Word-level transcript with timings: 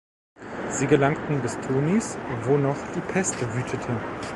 Sie 0.71 0.87
gelangten 0.87 1.43
bis 1.43 1.59
Tunis, 1.59 2.17
wo 2.45 2.57
noch 2.57 2.91
die 2.95 3.01
Pest 3.13 3.39
wütete. 3.53 3.97